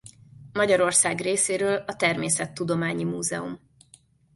[0.53, 3.59] Magyarország részéről a Természettudományi Múzeum.